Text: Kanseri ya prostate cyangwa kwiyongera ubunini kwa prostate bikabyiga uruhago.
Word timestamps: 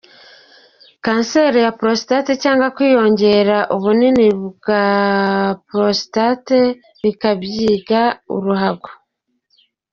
Kanseri 1.05 1.57
ya 1.65 1.71
prostate 1.79 2.31
cyangwa 2.43 2.67
kwiyongera 2.75 3.57
ubunini 3.75 4.27
kwa 4.63 4.79
prostate 5.67 6.59
bikabyiga 7.03 8.01
uruhago. 8.35 8.89